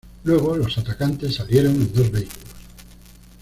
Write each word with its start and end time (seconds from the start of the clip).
Luego, 0.23 0.55
los 0.57 0.79
atacantes 0.79 1.35
salieron 1.35 1.75
en 1.75 1.93
dos 1.93 2.09
vehículos. 2.09 2.47